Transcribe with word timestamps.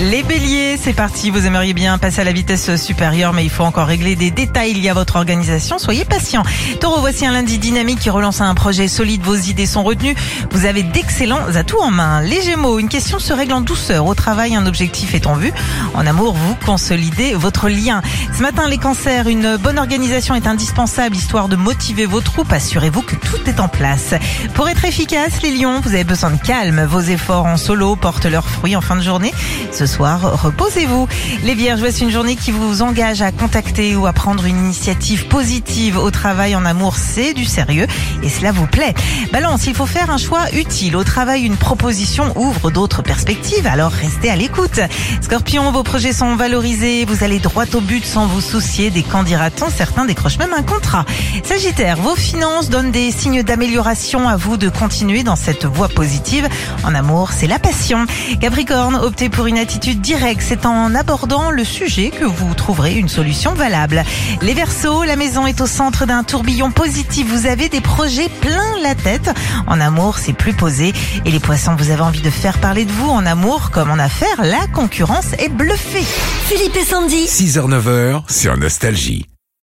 Les 0.00 0.24
béliers, 0.24 0.76
c'est 0.76 0.92
parti, 0.92 1.30
vous 1.30 1.46
aimeriez 1.46 1.72
bien 1.72 1.98
passer 1.98 2.20
à 2.20 2.24
la 2.24 2.32
vitesse 2.32 2.74
supérieure, 2.74 3.32
mais 3.32 3.44
il 3.44 3.50
faut 3.50 3.62
encore 3.62 3.86
régler 3.86 4.16
des 4.16 4.32
détails 4.32 4.74
liés 4.74 4.88
à 4.88 4.94
votre 4.94 5.14
organisation, 5.14 5.78
soyez 5.78 6.04
patient. 6.04 6.42
Taureau, 6.80 6.98
voici 6.98 7.24
un 7.24 7.30
lundi 7.30 7.58
dynamique 7.58 8.00
qui 8.00 8.10
relance 8.10 8.40
un 8.40 8.52
projet 8.56 8.88
solide, 8.88 9.22
vos 9.22 9.36
idées 9.36 9.66
sont 9.66 9.84
retenues, 9.84 10.16
vous 10.50 10.66
avez 10.66 10.82
d'excellents 10.82 11.54
atouts 11.54 11.80
en 11.80 11.92
main. 11.92 12.22
Les 12.22 12.42
gémeaux, 12.42 12.80
une 12.80 12.88
question 12.88 13.20
se 13.20 13.32
règle 13.32 13.52
en 13.52 13.60
douceur, 13.60 14.06
au 14.06 14.16
travail 14.16 14.56
un 14.56 14.66
objectif 14.66 15.14
est 15.14 15.28
en 15.28 15.36
vue, 15.36 15.52
en 15.94 16.04
amour 16.08 16.34
vous 16.34 16.56
consolidez 16.66 17.34
votre 17.34 17.68
lien. 17.68 18.02
Ce 18.36 18.42
matin, 18.42 18.68
les 18.68 18.78
cancers, 18.78 19.28
une 19.28 19.56
bonne 19.58 19.78
organisation 19.78 20.34
est 20.34 20.48
indispensable, 20.48 21.14
histoire 21.14 21.46
de 21.46 21.54
motiver 21.54 22.06
vos 22.06 22.20
troupes, 22.20 22.52
assurez-vous 22.52 23.02
que 23.02 23.14
tout 23.14 23.48
est 23.48 23.60
en 23.60 23.68
place. 23.68 24.14
Pour 24.54 24.68
être 24.68 24.84
efficace, 24.84 25.40
les 25.42 25.52
lions, 25.56 25.80
vous 25.84 25.94
avez 25.94 26.04
besoin 26.04 26.32
de 26.32 26.40
calme, 26.40 26.84
vos 26.84 27.00
efforts 27.00 27.46
en 27.46 27.56
solo 27.56 27.94
portent 27.94 28.26
leurs 28.26 28.48
fruits 28.48 28.74
en 28.74 28.80
fin 28.80 28.96
de 28.96 29.02
journée. 29.02 29.32
Soir, 29.86 30.42
reposez-vous. 30.42 31.08
Les 31.44 31.54
vierges, 31.54 31.80
voici 31.80 32.02
une 32.02 32.10
journée 32.10 32.36
qui 32.36 32.50
vous 32.50 32.82
engage 32.82 33.22
à 33.22 33.32
contacter 33.32 33.96
ou 33.96 34.06
à 34.06 34.12
prendre 34.12 34.44
une 34.44 34.58
initiative 34.58 35.26
positive 35.26 35.98
au 35.98 36.10
travail, 36.10 36.54
en 36.56 36.64
amour, 36.64 36.96
c'est 36.96 37.34
du 37.34 37.44
sérieux 37.44 37.86
et 38.22 38.28
cela 38.28 38.52
vous 38.52 38.66
plaît. 38.66 38.94
Balance, 39.32 39.66
il 39.66 39.74
faut 39.74 39.86
faire 39.86 40.10
un 40.10 40.18
choix 40.18 40.50
utile. 40.52 40.96
Au 40.96 41.04
travail, 41.04 41.42
une 41.42 41.56
proposition 41.56 42.32
ouvre 42.36 42.70
d'autres 42.70 43.02
perspectives, 43.02 43.66
alors 43.66 43.90
restez 43.90 44.30
à 44.30 44.36
l'écoute. 44.36 44.80
Scorpion, 45.20 45.70
vos 45.72 45.82
projets 45.82 46.12
sont 46.12 46.36
valorisés, 46.36 47.04
vous 47.04 47.24
allez 47.24 47.38
droit 47.38 47.64
au 47.74 47.80
but 47.80 48.04
sans 48.04 48.26
vous 48.26 48.40
soucier 48.40 48.90
des 48.90 49.02
candidatons, 49.02 49.68
certains 49.74 50.04
décrochent 50.04 50.38
même 50.38 50.54
un 50.54 50.62
contrat. 50.62 51.04
Sagittaire, 51.44 51.96
vos 51.96 52.16
finances 52.16 52.70
donnent 52.70 52.90
des 52.90 53.10
signes 53.10 53.42
d'amélioration, 53.42 54.28
à 54.28 54.36
vous 54.36 54.56
de 54.56 54.68
continuer 54.68 55.22
dans 55.22 55.36
cette 55.36 55.64
voie 55.64 55.88
positive. 55.88 56.48
En 56.84 56.94
amour, 56.94 57.30
c'est 57.32 57.46
la 57.46 57.58
passion. 57.58 58.06
Capricorne, 58.40 58.96
optez 58.96 59.28
pour 59.28 59.46
une 59.46 59.58
attitude 59.74 60.00
directe, 60.00 60.40
c'est 60.46 60.66
en 60.66 60.94
abordant 60.94 61.50
le 61.50 61.64
sujet 61.64 62.10
que 62.10 62.24
vous 62.24 62.54
trouverez 62.54 62.94
une 62.94 63.08
solution 63.08 63.54
valable. 63.54 64.04
Les 64.40 64.54
Verseaux, 64.54 65.02
la 65.02 65.16
maison 65.16 65.48
est 65.48 65.60
au 65.60 65.66
centre 65.66 66.06
d'un 66.06 66.22
tourbillon 66.22 66.70
positif, 66.70 67.26
vous 67.26 67.46
avez 67.46 67.68
des 67.68 67.80
projets 67.80 68.28
plein 68.40 68.78
la 68.84 68.94
tête. 68.94 69.30
En 69.66 69.80
amour, 69.80 70.18
c'est 70.18 70.32
plus 70.32 70.52
posé. 70.52 70.92
Et 71.24 71.30
les 71.32 71.40
poissons, 71.40 71.74
vous 71.74 71.90
avez 71.90 72.02
envie 72.02 72.22
de 72.22 72.30
faire 72.30 72.58
parler 72.58 72.84
de 72.84 72.92
vous 72.92 73.10
en 73.10 73.26
amour 73.26 73.72
comme 73.72 73.90
en 73.90 73.98
affaires, 73.98 74.44
la 74.44 74.64
concurrence 74.68 75.32
est 75.38 75.48
bluffée. 75.48 76.04
Philippe 76.46 76.76
et 76.76 76.84
Sandy. 76.84 77.24
6h-9h 77.24 78.30
sur 78.30 78.56
Nostalgie. 78.56 79.26